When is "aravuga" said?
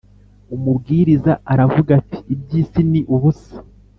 1.51-1.89